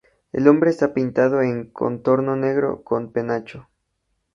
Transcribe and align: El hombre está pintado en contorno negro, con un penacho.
El 0.31 0.47
hombre 0.47 0.71
está 0.71 0.95
pintado 0.95 1.43
en 1.43 1.69
contorno 1.69 2.35
negro, 2.35 2.81
con 2.83 3.03
un 3.03 3.11
penacho. 3.13 3.67